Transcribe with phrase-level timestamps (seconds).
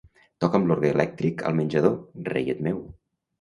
[0.45, 1.95] Toca'm l'orgue elèctric al menjador,
[2.31, 2.83] reiet meu.